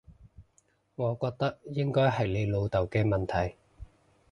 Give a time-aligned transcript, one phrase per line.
[0.95, 3.55] 我覺得應該係你老豆嘅問題